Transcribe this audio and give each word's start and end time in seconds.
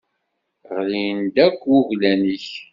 Ɣlin-d 0.75 1.35
akk 1.45 1.61
wuglan-ik. 1.69 2.47